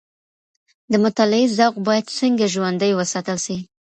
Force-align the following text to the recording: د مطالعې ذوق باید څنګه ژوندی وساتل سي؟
د 0.91 0.93
مطالعې 1.05 1.47
ذوق 1.57 1.75
باید 1.87 2.13
څنګه 2.19 2.45
ژوندی 2.53 2.91
وساتل 2.95 3.37
سي؟ 3.45 3.55